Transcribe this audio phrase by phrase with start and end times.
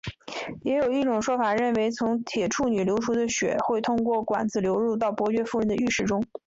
[0.63, 6.23] 也有一种说法认为从铁处女流出的血会通过管子流入到伯爵夫人的浴室中。